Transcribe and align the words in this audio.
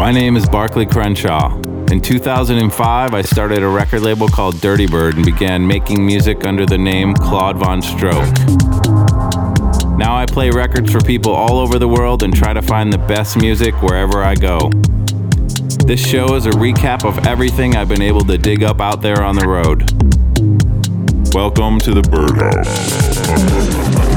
My 0.00 0.12
name 0.12 0.34
is 0.34 0.48
Barclay 0.48 0.86
Crenshaw. 0.86 1.54
In 1.90 2.00
2005, 2.00 3.12
I 3.12 3.20
started 3.20 3.62
a 3.62 3.68
record 3.68 4.00
label 4.00 4.28
called 4.28 4.58
Dirty 4.58 4.86
Bird 4.86 5.16
and 5.16 5.26
began 5.26 5.66
making 5.66 6.04
music 6.04 6.46
under 6.46 6.64
the 6.64 6.78
name 6.78 7.12
Claude 7.12 7.58
Von 7.58 7.82
Stroke. 7.82 8.34
Now 9.98 10.16
I 10.16 10.24
play 10.26 10.48
records 10.48 10.90
for 10.90 11.02
people 11.02 11.34
all 11.34 11.58
over 11.58 11.78
the 11.78 11.86
world 11.86 12.22
and 12.22 12.34
try 12.34 12.54
to 12.54 12.62
find 12.62 12.90
the 12.90 12.96
best 12.96 13.36
music 13.36 13.74
wherever 13.82 14.22
I 14.22 14.36
go. 14.36 14.70
This 15.84 16.00
show 16.00 16.34
is 16.34 16.46
a 16.46 16.52
recap 16.52 17.04
of 17.04 17.26
everything 17.26 17.76
I've 17.76 17.90
been 17.90 18.00
able 18.00 18.24
to 18.24 18.38
dig 18.38 18.62
up 18.62 18.80
out 18.80 19.02
there 19.02 19.22
on 19.22 19.36
the 19.36 19.46
road. 19.46 19.80
Welcome 21.34 21.78
to 21.80 21.92
the 21.92 22.00
Birdhouse. 22.00 24.09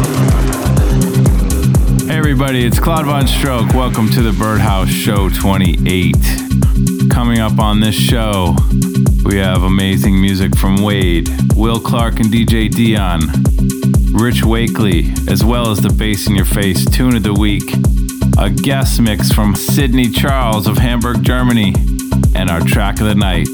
Hey 2.06 2.18
everybody, 2.18 2.66
it's 2.66 2.82
Claude 2.82 3.06
Von 3.06 3.26
Stroke. 3.28 3.74
Welcome 3.74 4.10
to 4.10 4.22
the 4.22 4.34
Birdhouse 4.34 4.90
Show 4.90 5.30
28. 5.30 6.14
Coming 7.10 7.40
up 7.40 7.60
on 7.60 7.80
this 7.80 7.96
show, 7.96 8.58
we 9.24 9.38
have 9.38 9.64
amazing 9.64 10.20
music 10.20 10.54
from 10.58 10.84
Wade, 10.84 11.30
Will 11.56 11.80
Clarke 11.80 12.20
and 12.20 12.26
DJ 12.26 12.70
Dion, 12.70 13.22
Rich 14.12 14.44
Wakely, 14.44 15.14
as 15.32 15.46
well 15.46 15.72
as 15.72 15.80
the 15.80 15.94
Bass 15.98 16.28
in 16.28 16.36
Your 16.36 16.46
Face 16.46 16.84
Tune 16.92 17.16
of 17.16 17.24
the 17.24 17.34
Week, 17.34 17.74
a 18.38 18.50
guest 18.50 19.00
mix 19.00 19.32
from 19.32 19.56
Sidney 19.56 20.10
Charles 20.10 20.68
of 20.68 20.78
Hamburg, 20.78 21.24
Germany, 21.24 21.74
and 22.36 22.50
our 22.50 22.60
track 22.60 23.00
of 23.00 23.08
the 23.08 23.16
night. 23.16 23.48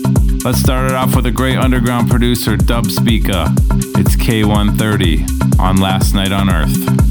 Let's 0.43 0.59
start 0.59 0.89
it 0.89 0.95
off 0.95 1.15
with 1.15 1.27
a 1.27 1.31
great 1.31 1.57
underground 1.57 2.09
producer, 2.09 2.57
Dubspeeka. 2.57 3.53
It's 3.99 4.15
K130 4.15 5.59
on 5.59 5.77
Last 5.77 6.15
Night 6.15 6.31
on 6.31 6.49
Earth. 6.49 7.08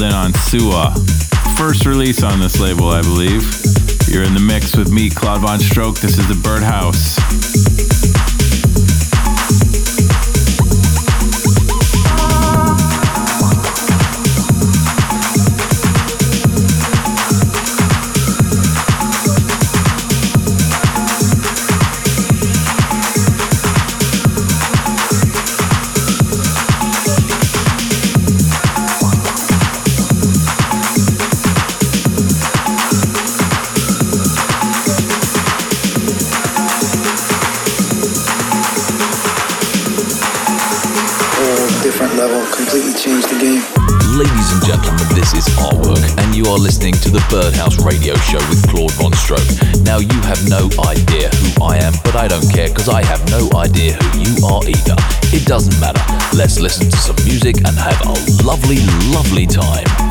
Dialed 0.00 0.12
in 0.12 0.16
on 0.16 0.34
Sua. 0.34 0.94
First 1.56 1.86
release 1.86 2.22
on 2.22 2.40
this 2.40 2.60
label, 2.60 2.88
I 2.88 3.02
believe. 3.02 3.42
You're 4.08 4.24
in 4.24 4.34
the 4.34 4.44
mix 4.44 4.76
with 4.76 4.90
me, 4.90 5.10
Claude 5.10 5.40
Von 5.42 5.60
Stroke. 5.60 5.98
This 5.98 6.18
is 6.18 6.26
the 6.28 6.34
Birdhouse. 6.34 7.18
Are 46.50 46.58
listening 46.58 46.92
to 46.94 47.10
the 47.10 47.24
Birdhouse 47.30 47.78
Radio 47.84 48.14
Show 48.16 48.38
with 48.50 48.68
Claude 48.68 48.90
Von 48.92 49.12
Stroke. 49.14 49.46
Now, 49.82 49.98
you 49.98 50.20
have 50.22 50.48
no 50.48 50.68
idea 50.84 51.28
who 51.30 51.64
I 51.64 51.76
am, 51.78 51.94
but 52.04 52.16
I 52.16 52.26
don't 52.26 52.48
care 52.52 52.68
because 52.68 52.88
I 52.88 53.04
have 53.04 53.24
no 53.30 53.48
idea 53.56 53.94
who 53.94 54.18
you 54.18 54.46
are 54.46 54.62
either. 54.66 54.96
It 55.32 55.46
doesn't 55.46 55.78
matter. 55.80 56.02
Let's 56.36 56.58
listen 56.58 56.90
to 56.90 56.96
some 56.96 57.16
music 57.24 57.58
and 57.58 57.78
have 57.78 58.00
a 58.02 58.44
lovely, 58.44 58.84
lovely 59.14 59.46
time. 59.46 60.09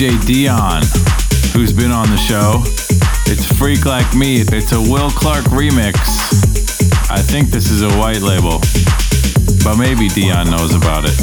DJ 0.00 0.24
Dion, 0.24 0.80
who's 1.52 1.74
been 1.74 1.90
on 1.90 2.08
the 2.08 2.16
show. 2.16 2.62
It's 3.30 3.44
Freak 3.58 3.84
Like 3.84 4.16
Me. 4.16 4.40
It's 4.40 4.72
a 4.72 4.80
Will 4.80 5.10
Clarke 5.10 5.44
remix. 5.52 5.92
I 7.10 7.20
think 7.20 7.50
this 7.50 7.70
is 7.70 7.82
a 7.82 7.90
white 7.98 8.22
label, 8.22 8.60
but 9.62 9.76
maybe 9.76 10.08
Dion 10.08 10.50
knows 10.50 10.74
about 10.74 11.04
it. 11.04 11.20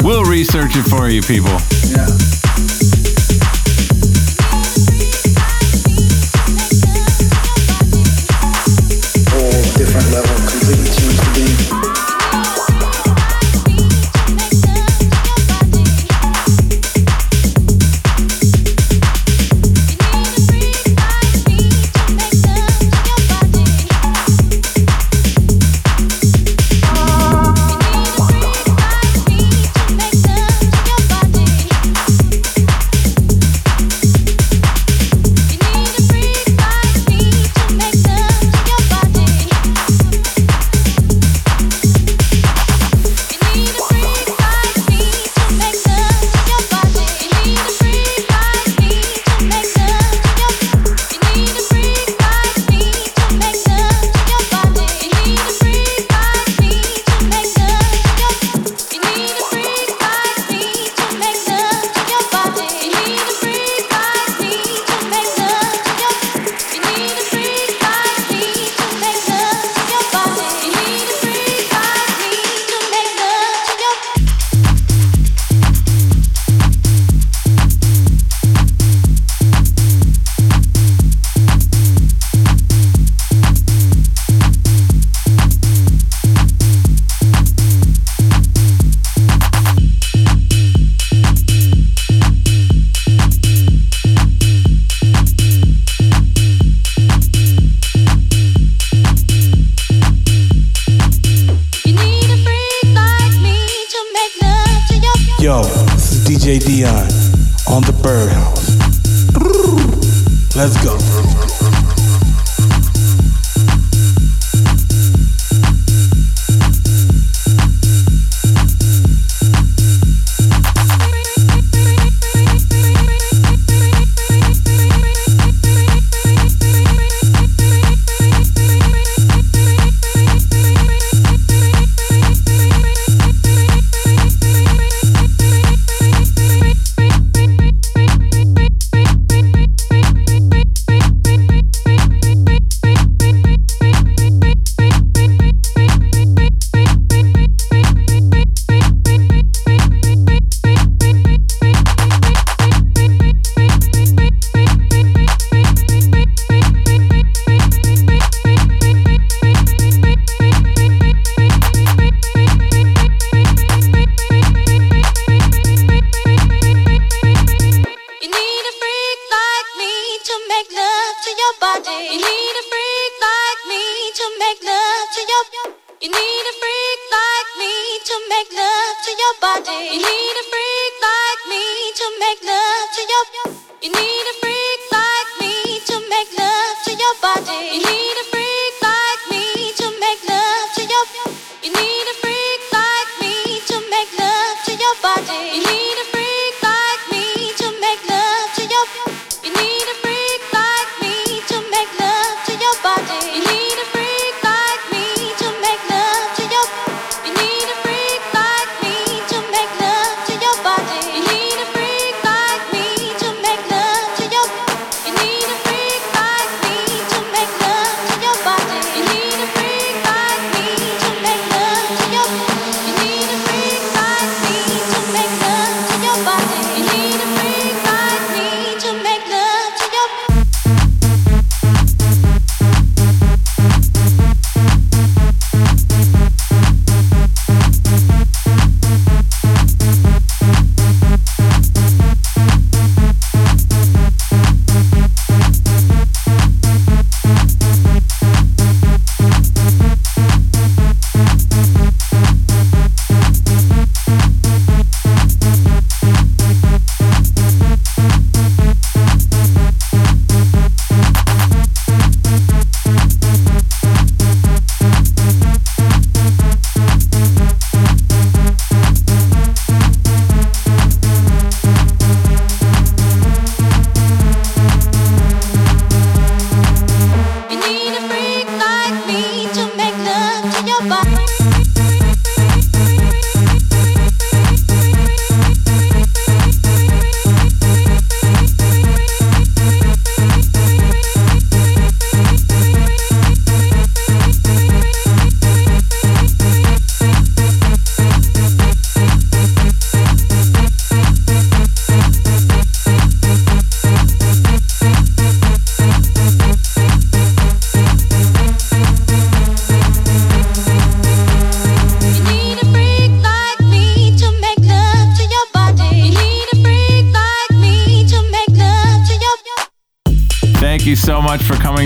we'll 0.04 0.24
research 0.24 0.72
it 0.74 0.82
for 0.82 1.08
you, 1.08 1.22
people. 1.22 1.56
Yeah. 1.94 2.43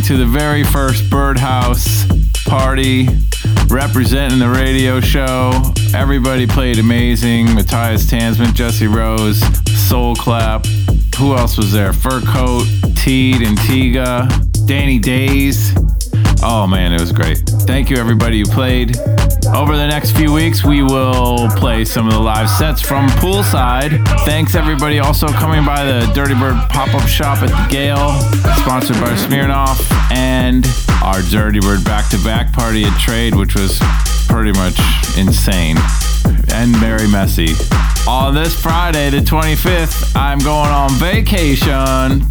To 0.05 0.17
the 0.17 0.25
very 0.25 0.65
first 0.65 1.11
Birdhouse 1.11 2.07
party 2.47 3.09
representing 3.67 4.39
the 4.39 4.49
radio 4.49 5.01
show. 5.01 5.53
Everybody 5.95 6.47
played 6.47 6.79
amazing. 6.79 7.55
Matthias 7.55 8.07
Tanzmann, 8.07 8.55
Jesse 8.55 8.87
Rose, 8.87 9.41
Soul 9.77 10.15
Clap. 10.15 10.65
Who 11.19 11.37
else 11.37 11.59
was 11.59 11.73
there? 11.73 11.93
Fur 11.93 12.23
Coat, 12.23 12.65
Teed 12.97 13.43
and 13.43 13.59
Tiga, 13.59 14.27
Danny 14.67 14.99
Daze. 14.99 15.75
Oh 16.43 16.67
man, 16.67 16.95
it 16.95 17.01
was 17.01 17.13
great. 17.13 17.48
Thank 17.69 17.91
you 17.91 17.99
everybody 17.99 18.39
who 18.39 18.47
played. 18.47 18.97
Over 19.55 19.77
the 19.77 19.87
next 19.87 20.17
few 20.17 20.33
weeks, 20.33 20.65
we 20.65 20.83
will 20.83 21.51
play 21.51 21.85
some 21.85 22.07
of 22.07 22.15
the 22.15 22.19
live 22.19 22.49
sets 22.49 22.81
from 22.81 23.09
poolside. 23.21 24.09
Thanks 24.25 24.55
everybody 24.55 25.01
also 25.01 25.29
coming 25.29 25.67
by 25.67 25.85
the 25.85 26.11
Dirty 26.15 26.33
Bird 26.33 26.57
pop-up 26.71 27.07
shop 27.07 27.43
at 27.43 27.51
the 27.51 27.71
Gale, 27.71 28.19
sponsored 28.63 28.97
by 28.97 29.11
Smirnoff, 29.11 29.87
and 30.11 30.67
our 31.05 31.21
Dirty 31.31 31.61
Bird 31.61 31.85
back-to-back 31.85 32.55
party 32.55 32.85
at 32.85 32.99
Trade, 32.99 33.35
which 33.35 33.55
was 33.55 33.79
pretty 34.29 34.53
much 34.53 34.81
insane 35.19 35.77
and 36.55 36.75
very 36.77 37.07
messy. 37.07 37.53
On 38.09 38.35
this 38.35 38.59
Friday, 38.59 39.11
the 39.11 39.21
25th, 39.21 40.17
I'm 40.17 40.39
going 40.39 40.71
on 40.71 40.89
vacation. 40.93 42.25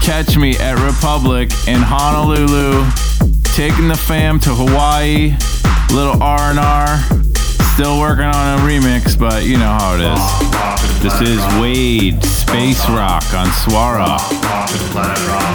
Catch 0.00 0.38
me 0.38 0.56
at 0.56 0.78
Republic 0.82 1.50
in 1.68 1.82
Honolulu, 1.82 2.86
taking 3.58 3.88
the 3.88 3.96
fam 3.96 4.38
to 4.38 4.50
Hawaii 4.50 5.34
little 5.90 6.22
R&R. 6.22 6.98
Still 7.74 7.98
working 7.98 8.22
on 8.22 8.58
a 8.60 8.62
remix, 8.62 9.18
but 9.18 9.46
you 9.46 9.58
know 9.58 9.66
how 9.66 9.96
it 9.96 10.02
is. 10.14 11.02
This 11.02 11.20
is 11.20 11.60
Wade, 11.60 12.22
Space 12.22 12.88
Rock 12.88 13.24
on 13.34 13.48
Suara. 13.48 14.14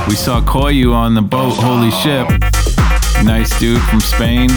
We 0.10 0.16
saw 0.16 0.42
Coyu 0.42 0.94
on 0.94 1.14
the 1.14 1.22
boat, 1.22 1.54
Holy 1.54 1.92
Ship. 1.92 2.28
Nice 3.24 3.58
dude 3.58 3.82
from 3.84 4.02
Spain. 4.02 4.50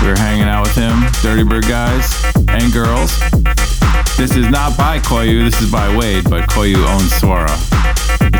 We 0.00 0.08
were 0.08 0.16
hanging 0.16 0.48
out 0.48 0.62
with 0.62 0.74
him, 0.74 1.04
Dirty 1.20 1.44
Bird 1.44 1.68
guys 1.68 2.24
and 2.48 2.72
girls. 2.72 3.20
This 4.16 4.34
is 4.34 4.48
not 4.48 4.78
by 4.78 4.98
Coyu, 4.98 5.44
this 5.44 5.60
is 5.60 5.70
by 5.70 5.94
Wade, 5.94 6.24
but 6.30 6.48
Coyu 6.48 6.86
owns 6.88 7.10
Suara. 7.20 7.93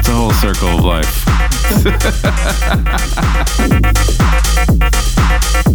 It's 0.06 0.10
a 0.10 0.16
whole 0.16 0.32
circle 0.34 0.68
of 0.68 0.84
life. 0.84 1.24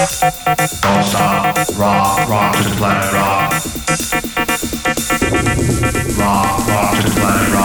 Don't 0.00 0.08
stop. 0.08 1.56
Rock, 1.76 2.26
rock 2.26 2.56
to 2.56 2.62
the 2.62 2.74
planet, 2.76 3.12
rock. 3.12 3.52
Rock, 6.16 6.66
rock 6.68 6.96
to 6.96 7.02
the 7.02 7.20
planet, 7.20 7.52
rock. 7.52 7.59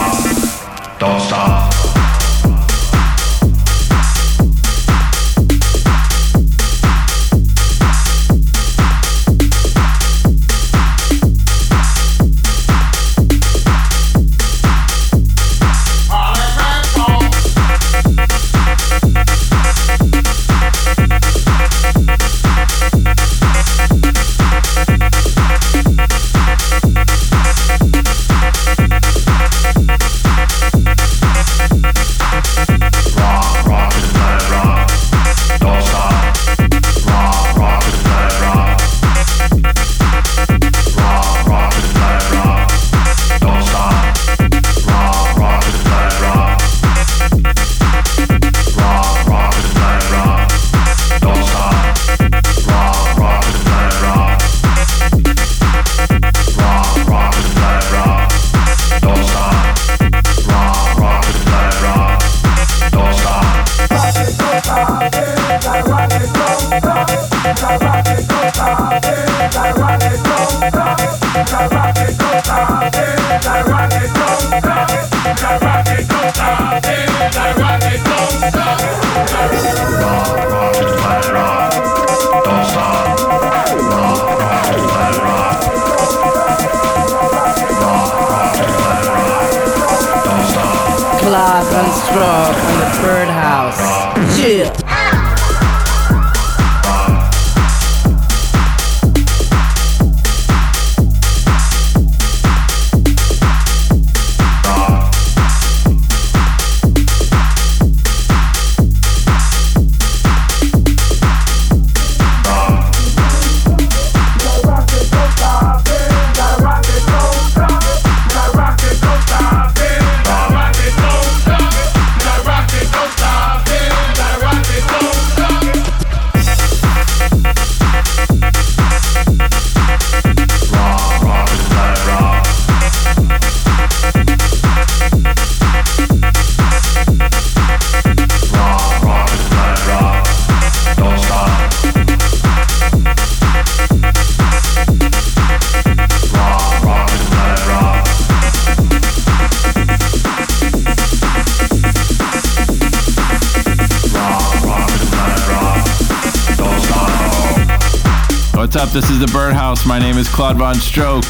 Is 159.15 159.21
the 159.21 159.37
Birdhouse. 159.37 159.85
My 159.85 159.99
name 159.99 160.17
is 160.17 160.27
Claude 160.27 160.57
Von 160.57 160.75
Stroke. 160.75 161.25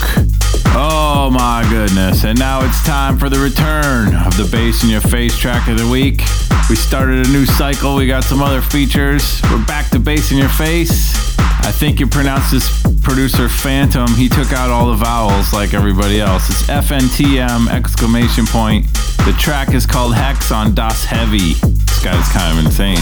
Oh 0.74 1.30
my 1.32 1.67
goodness. 1.69 2.24
And 2.24 2.38
now 2.39 2.63
it's 2.65 2.84
time 2.84 3.17
for 3.17 3.30
the 3.30 3.38
return 3.38 4.15
of 4.15 4.36
the 4.38 4.48
Bass 4.52 4.84
in 4.84 4.89
Your 4.89 5.02
Face 5.02 5.38
track 5.38 5.67
of 5.67 5.78
the 5.78 5.88
week. 5.88 6.21
We 6.69 6.76
started 6.76 7.28
a 7.28 7.30
new 7.30 7.45
cycle. 7.45 7.95
We 7.95 8.08
got 8.08 8.24
some 8.24 8.41
other 8.41 8.62
features. 8.62 9.41
We're 9.52 9.63
back 9.65 9.89
to 9.91 10.00
Bass 10.00 10.32
in 10.32 10.38
Your 10.38 10.50
Face. 10.50 11.15
I 11.38 11.71
think 11.71 12.00
you 12.00 12.08
pronounce 12.08 12.50
this 12.50 12.82
producer 13.02 13.50
Phantom. 13.50 14.08
He 14.08 14.30
took 14.30 14.52
out 14.52 14.69
all 14.69 14.88
the 14.88 14.98
vowels 14.98 15.54
like 15.54 15.74
everybody 15.74 16.19
else. 16.19 16.50
It's 16.50 16.63
FNTM 16.63 17.67
exclamation 17.69 18.45
point. 18.48 18.91
The 19.26 19.36
track 19.39 19.74
is 19.74 19.86
called 19.86 20.15
Hex 20.15 20.52
on 20.52 20.74
Das 20.74 21.06
Heavy. 21.06 21.54
This 21.54 22.04
guy's 22.04 22.30
kind 22.30 22.58
of 22.58 22.65
insane. 22.65 22.98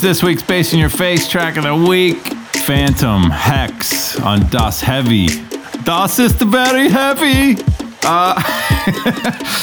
This 0.00 0.22
week's 0.22 0.42
Bass 0.42 0.72
in 0.72 0.78
Your 0.78 0.88
Face 0.88 1.28
track 1.28 1.56
of 1.56 1.64
the 1.64 1.74
week 1.74 2.16
Phantom 2.64 3.30
Hex 3.30 4.18
on 4.18 4.48
Das 4.48 4.80
Heavy. 4.80 5.26
Das 5.84 6.18
ist 6.18 6.38
the 6.38 6.46
very 6.46 6.88
heavy. 6.88 7.62
Uh, 8.02 8.34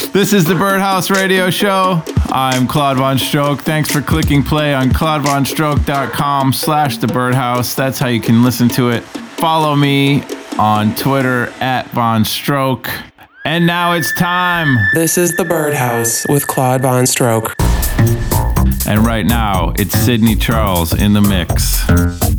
this 0.12 0.32
is 0.32 0.44
the 0.44 0.54
Birdhouse 0.54 1.10
Radio 1.10 1.50
Show. 1.50 2.02
I'm 2.30 2.68
Claude 2.68 2.98
Von 2.98 3.18
Stroke. 3.18 3.62
Thanks 3.62 3.90
for 3.90 4.00
clicking 4.00 4.44
play 4.44 4.74
on 4.74 4.90
claudevonstroke.com 4.90 6.52
slash 6.52 6.98
the 6.98 7.08
Birdhouse. 7.08 7.74
That's 7.74 7.98
how 7.98 8.08
you 8.08 8.20
can 8.20 8.44
listen 8.44 8.68
to 8.70 8.90
it. 8.90 9.00
Follow 9.02 9.74
me 9.74 10.22
on 10.58 10.94
Twitter 10.94 11.48
at 11.60 11.88
Von 11.88 12.24
Stroke. 12.24 12.88
And 13.44 13.66
now 13.66 13.92
it's 13.92 14.14
time. 14.14 14.76
This 14.94 15.18
is 15.18 15.36
the 15.36 15.44
Birdhouse 15.44 16.26
with 16.28 16.46
Claude 16.46 16.82
Von 16.82 17.06
Stroke. 17.06 17.56
And 18.86 19.06
right 19.06 19.24
now, 19.24 19.72
it's 19.76 19.98
Sidney 19.98 20.34
Charles 20.34 20.92
in 20.92 21.12
the 21.12 21.20
mix. 21.20 22.31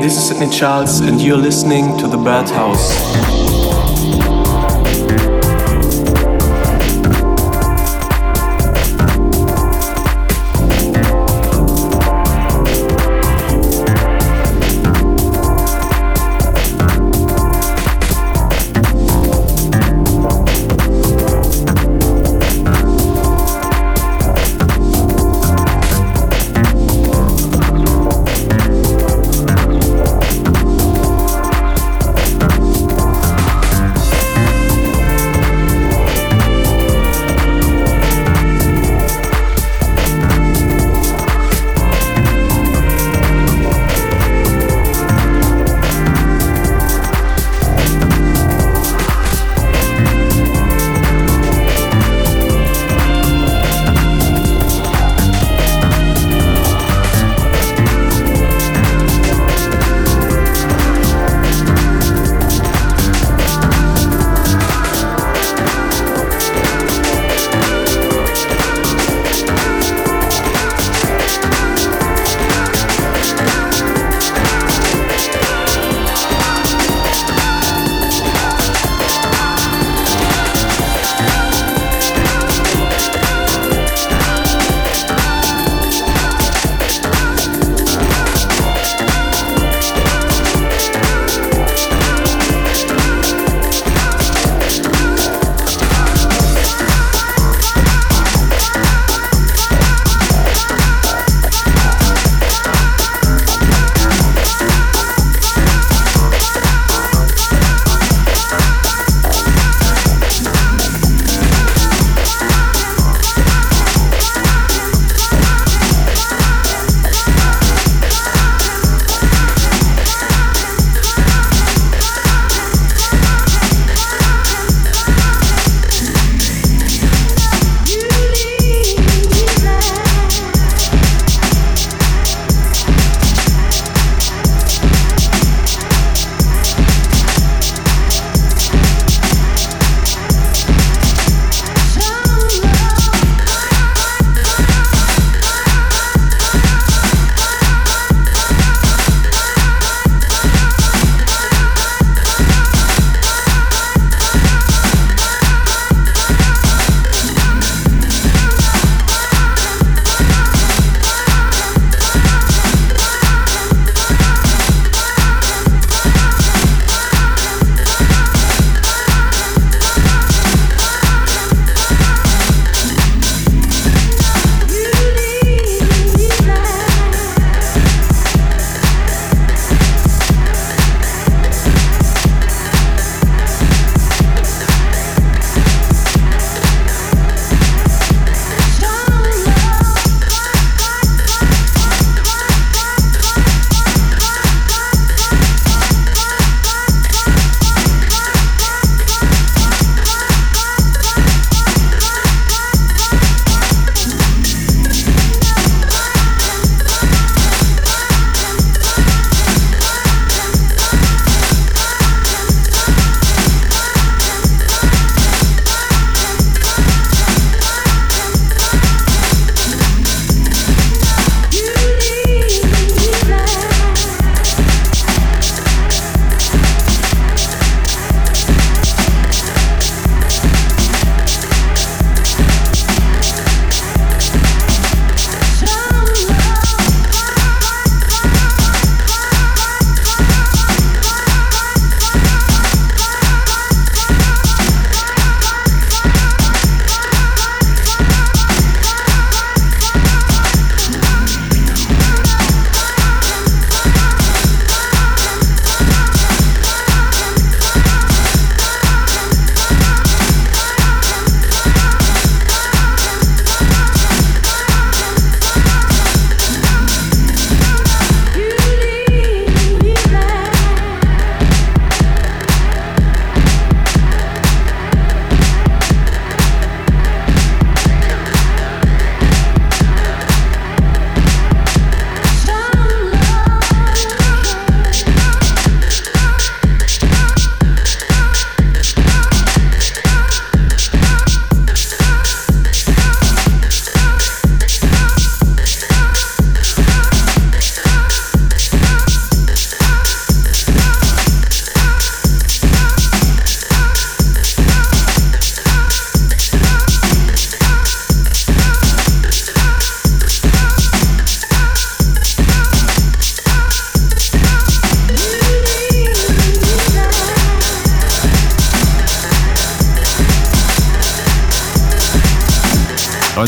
This 0.00 0.16
is 0.18 0.28
Sidney 0.28 0.48
Charles, 0.50 1.00
and 1.00 1.20
you're 1.20 1.36
listening 1.36 1.96
to 1.98 2.06
The 2.06 2.16
Birdhouse. 2.18 3.55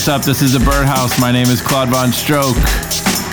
What's 0.08 0.20
up? 0.20 0.24
This 0.24 0.40
is 0.40 0.54
the 0.54 0.60
Birdhouse. 0.60 1.20
My 1.20 1.30
name 1.30 1.48
is 1.48 1.60
Claude 1.60 1.90
VonStroke. 1.90 2.54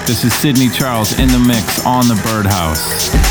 This 0.06 0.26
is 0.26 0.34
Sidney 0.34 0.68
Charles 0.68 1.18
in 1.18 1.30
the 1.30 1.40
mix 1.40 1.86
on 1.86 2.10
the 2.10 2.22
Birdhouse. 2.28 3.25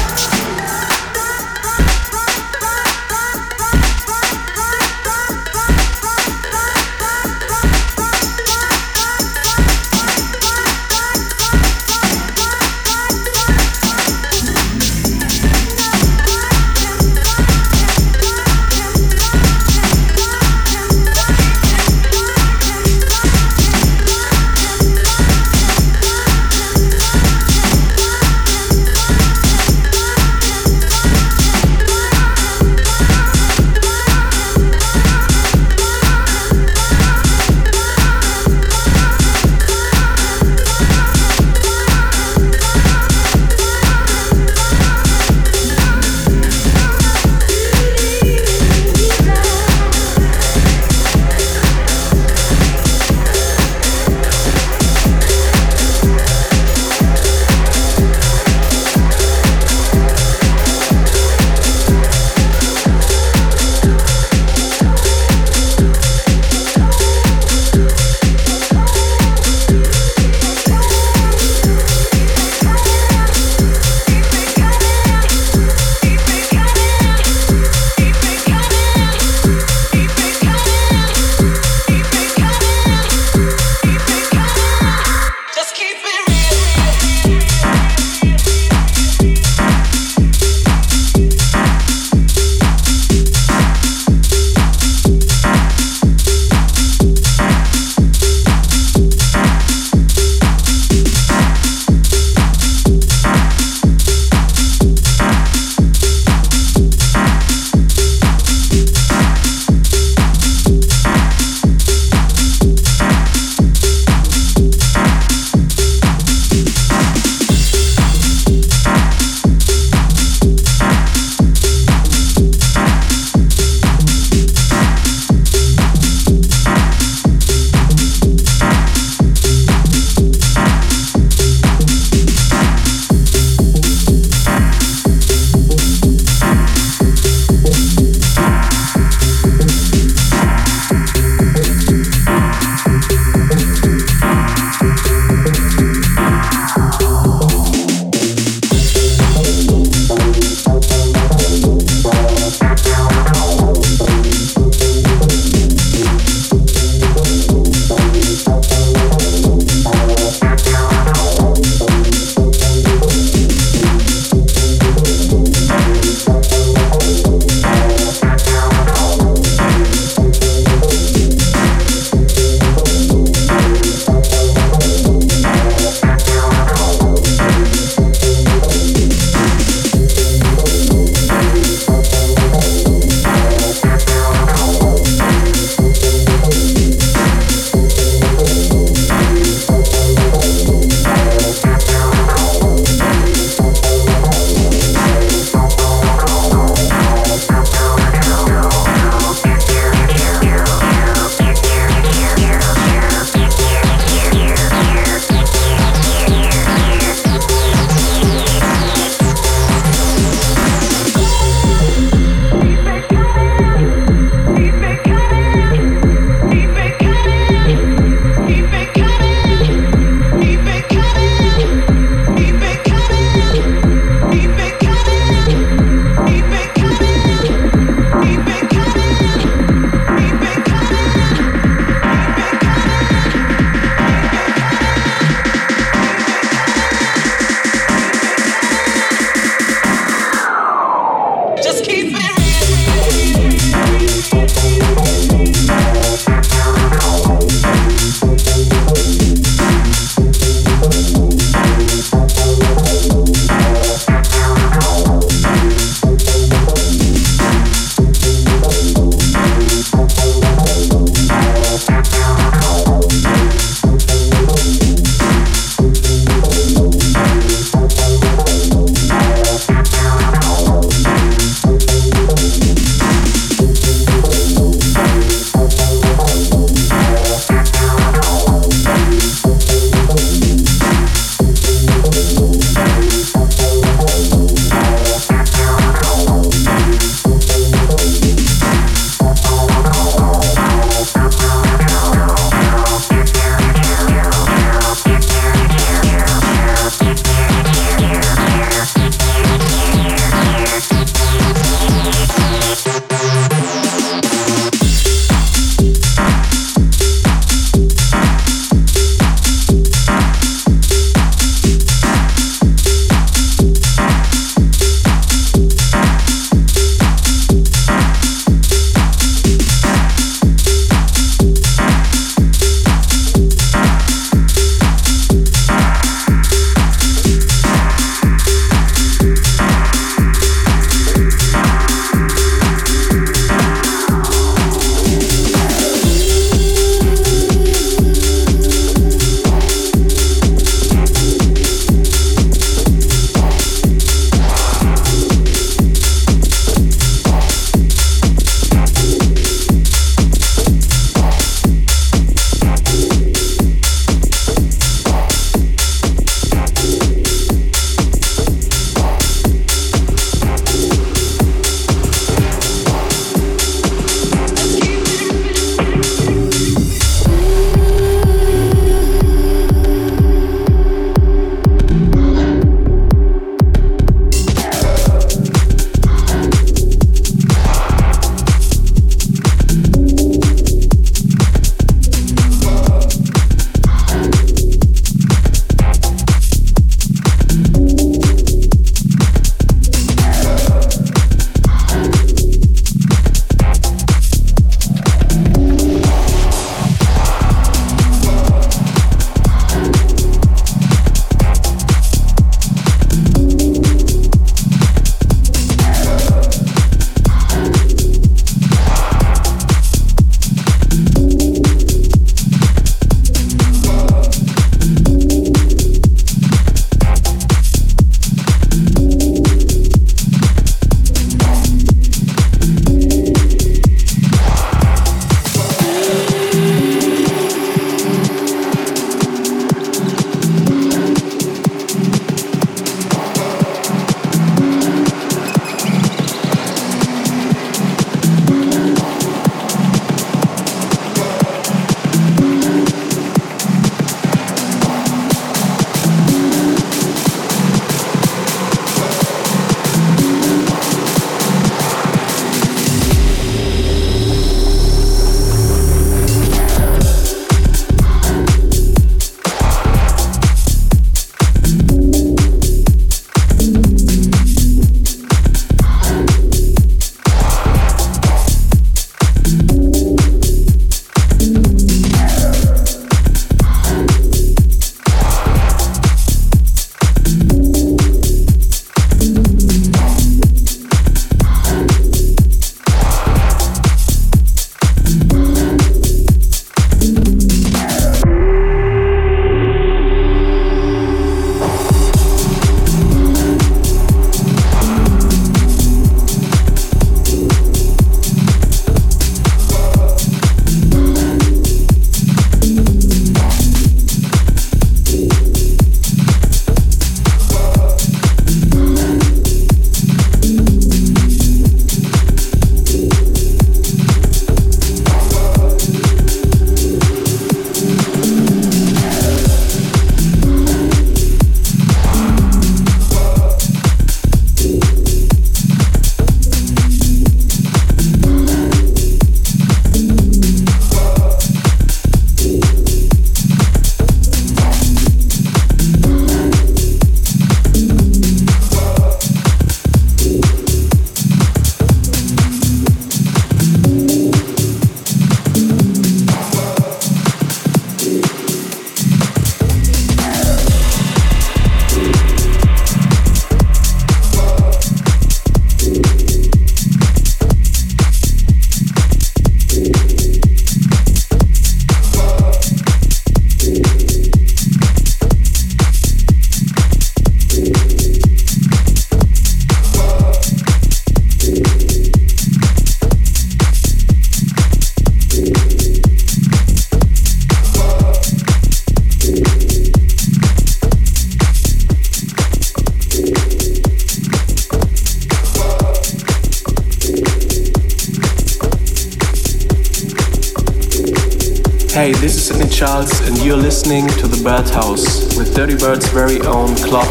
And 592.94 593.36
you're 593.44 593.56
listening 593.56 594.06
to 594.06 594.28
The 594.28 594.40
Birdhouse 594.44 595.36
with 595.36 595.52
Dirty 595.52 595.74
Bird's 595.76 596.06
very 596.10 596.40
own 596.42 596.76
Claude 596.76 597.08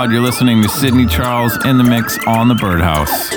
VonStroke. 0.00 0.12
You're 0.12 0.22
listening 0.22 0.62
to 0.62 0.68
Sidney 0.68 1.06
Charles 1.06 1.64
in 1.64 1.76
the 1.76 1.84
mix 1.84 2.18
on 2.26 2.48
the 2.48 2.54
Birdhouse. 2.54 3.29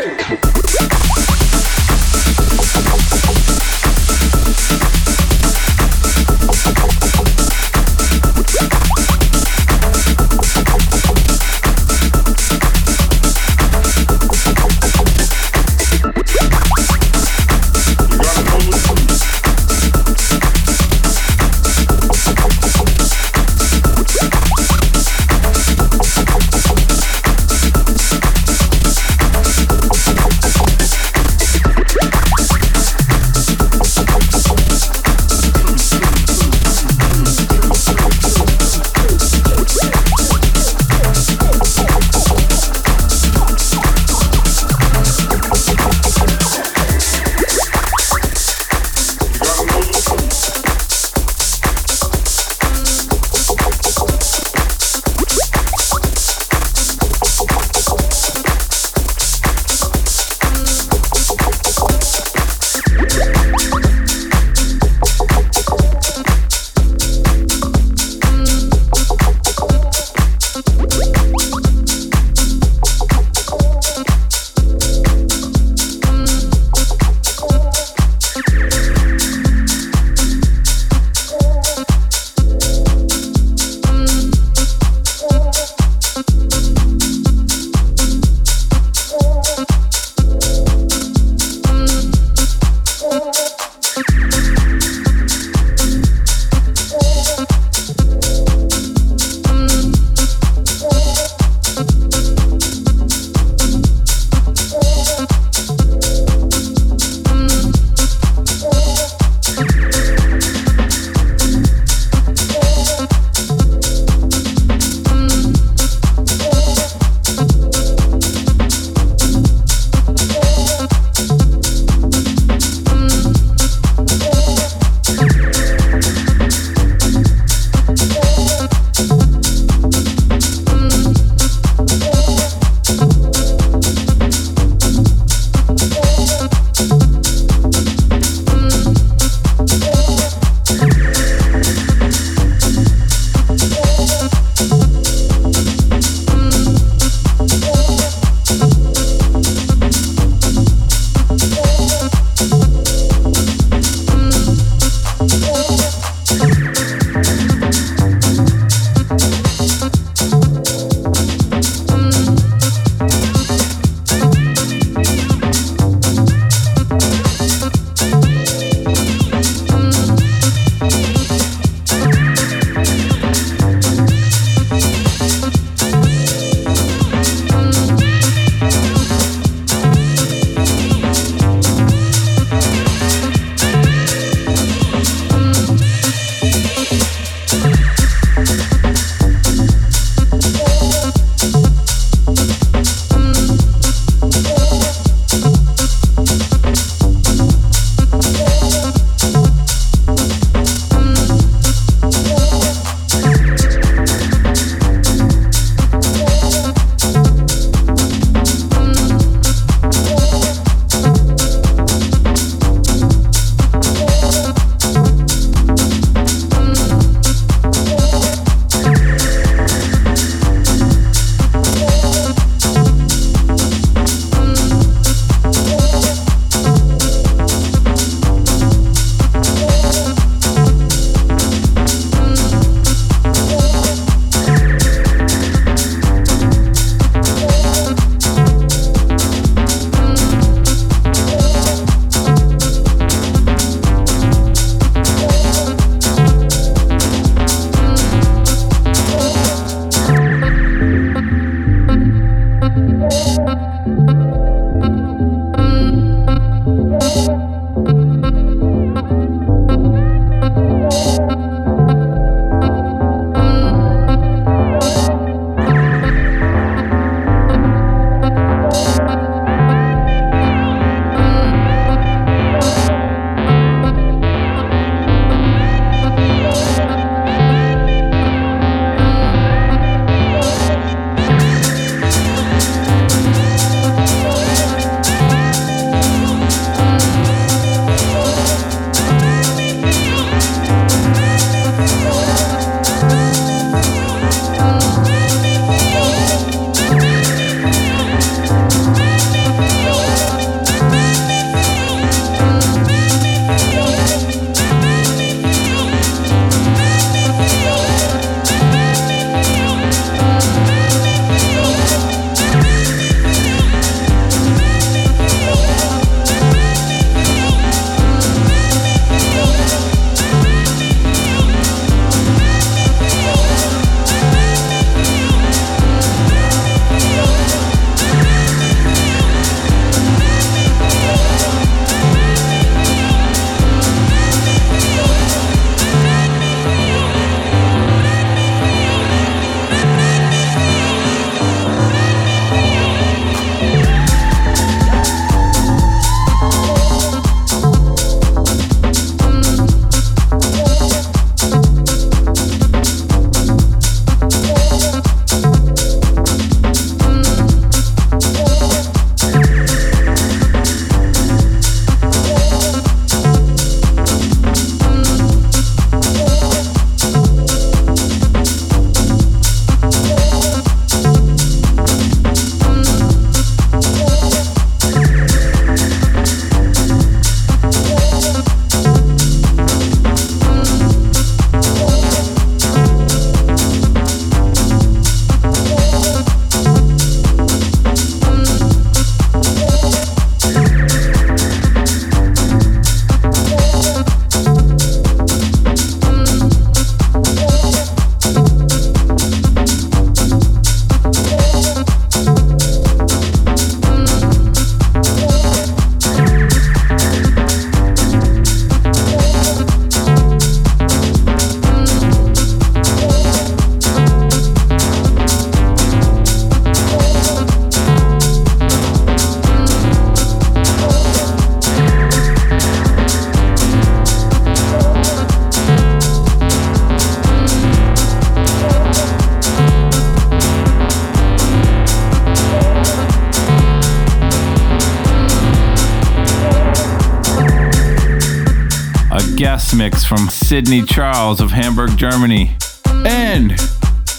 Sidney 440.53 440.83
Charles 440.83 441.41
of 441.41 441.49
Hamburg, 441.49 441.97
Germany. 441.97 442.55
And 442.85 443.59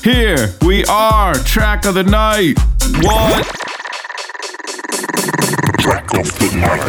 here 0.02 0.52
we 0.66 0.84
are, 0.86 1.34
track 1.34 1.86
of 1.86 1.94
the 1.94 2.02
night. 2.02 2.54
What? 3.02 3.46
Track 5.78 6.12
of 6.14 6.26
the 6.40 6.50
night. 6.56 6.88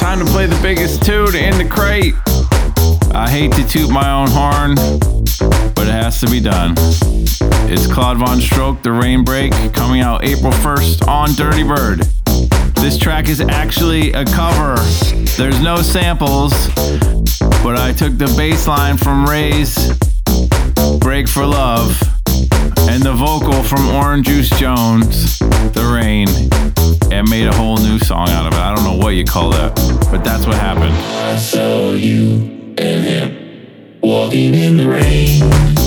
Time 0.00 0.20
to 0.20 0.24
play 0.24 0.46
the 0.46 0.58
biggest 0.62 1.04
tune 1.04 1.36
in 1.36 1.58
the 1.58 1.68
crate. 1.68 2.14
I 3.14 3.28
hate 3.28 3.52
to 3.52 3.68
toot 3.68 3.90
my 3.90 4.10
own 4.10 4.28
horn, 4.30 4.76
but 5.74 5.86
it 5.86 5.92
has 5.92 6.18
to 6.22 6.30
be 6.30 6.40
done. 6.40 6.72
It's 7.68 7.86
Claude 7.86 8.16
VonStroke, 8.16 8.82
The 8.82 8.92
Rain 8.92 9.22
Break, 9.22 9.52
coming 9.74 10.00
out 10.00 10.24
April 10.24 10.50
1st 10.50 11.06
on 11.06 11.34
Dirty 11.34 11.62
Bird. 11.62 12.06
This 12.76 12.96
track 12.96 13.28
is 13.28 13.42
actually 13.42 14.14
a 14.14 14.24
cover 14.24 14.76
there's 15.36 15.60
no 15.60 15.82
samples, 15.82 16.52
but 17.62 17.76
I 17.76 17.92
took 17.92 18.16
the 18.16 18.32
bass 18.36 18.66
line 18.66 18.96
from 18.96 19.26
Raze 19.26 19.92
Break 20.98 21.28
for 21.28 21.44
Love 21.44 22.00
and 22.88 23.02
the 23.02 23.12
vocal 23.12 23.62
from 23.62 23.88
Orange 23.88 24.26
Juice 24.26 24.48
Jones, 24.58 25.38
The 25.38 25.92
Rain, 25.94 26.28
and 27.12 27.28
made 27.28 27.46
a 27.46 27.54
whole 27.54 27.76
new 27.76 27.98
song 27.98 28.30
out 28.30 28.46
of 28.46 28.54
it. 28.54 28.58
I 28.58 28.74
don't 28.74 28.84
know 28.84 29.04
what 29.04 29.10
you 29.10 29.24
call 29.24 29.50
that, 29.50 29.74
but 30.10 30.24
that's 30.24 30.46
what 30.46 30.56
happened. 30.56 30.94
I 30.94 31.36
saw 31.36 31.92
you 31.92 32.74
and 32.78 33.04
him 33.04 34.00
walking 34.00 34.54
in 34.54 34.78
the 34.78 34.88
rain. 34.88 35.85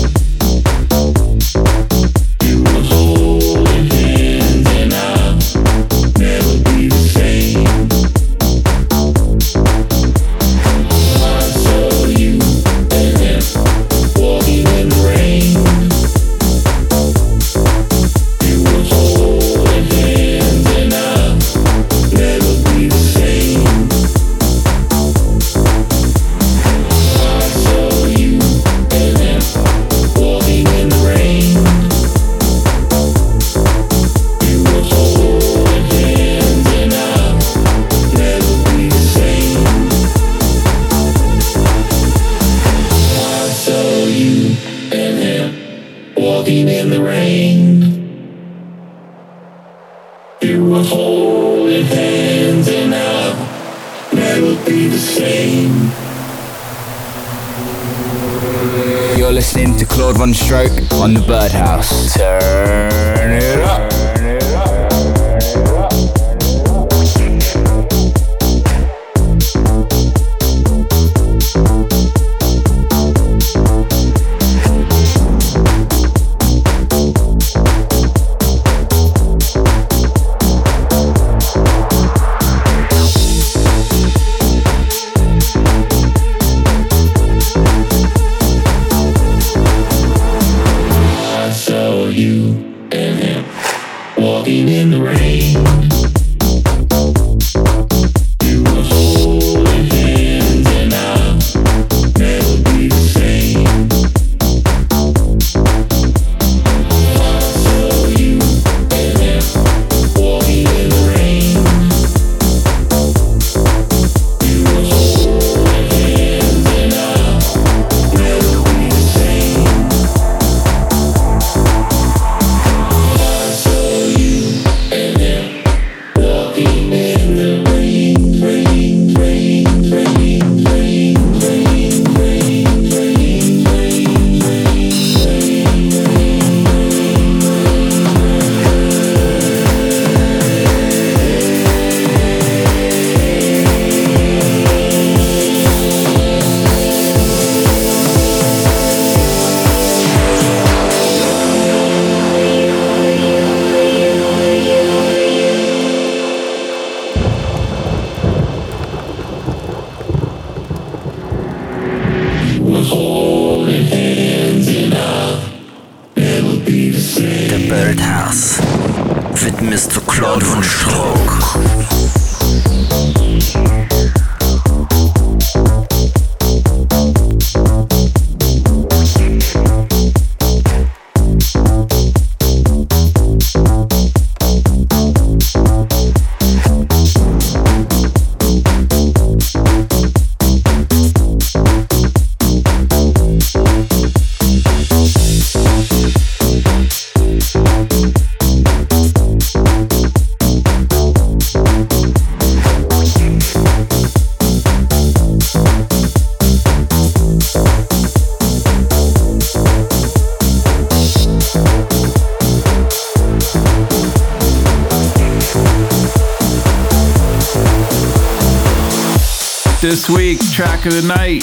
Track 220.80 220.94
of 220.94 221.02
the 221.02 221.08
night 221.08 221.42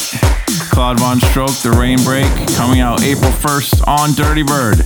Claude 0.71 0.97
VonStroke, 0.97 1.61
The 1.61 1.71
Rain 1.71 1.99
Break, 2.03 2.25
coming 2.55 2.79
out 2.79 3.03
April 3.03 3.29
1st 3.29 3.87
on 3.87 4.13
Dirty 4.13 4.41
Bird. 4.41 4.77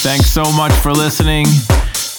Thanks 0.00 0.30
so 0.30 0.50
much 0.52 0.72
for 0.72 0.92
listening. 0.92 1.44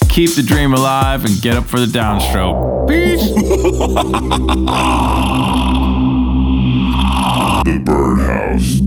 Keep 0.08 0.36
the 0.36 0.44
dream 0.46 0.74
alive 0.74 1.24
and 1.24 1.42
get 1.42 1.56
up 1.56 1.66
for 1.66 1.80
the 1.80 1.86
downstroke. 1.86 2.88
Peace. 2.88 3.30
the 7.64 7.80
Birdhouse. 7.84 8.85